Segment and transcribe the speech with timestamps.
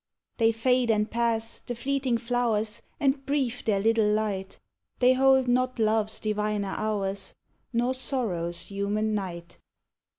[0.37, 4.57] They fade and pass, the fleeting flowers, And brief their little light;
[4.97, 7.35] They hold not Love's diviner hours,
[7.71, 9.59] Nor Sorrow's human night.